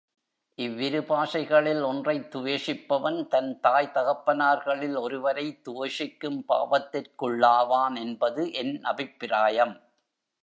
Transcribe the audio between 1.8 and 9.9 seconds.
ஒன்றைத் துவேஷிப்பவன், தன் தாய் தகப்பனார்களில் ஒருவரைத் துவேஷிக்கும் பாவத்திற்குள்ளாவான் என்பது என் அபிப்பிராயம்.